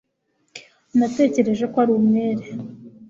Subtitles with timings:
[0.97, 2.45] natekereje ko ari umwere